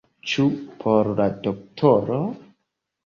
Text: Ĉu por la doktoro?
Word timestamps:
Ĉu 0.29 0.45
por 0.83 1.11
la 1.21 1.27
doktoro? 1.49 2.19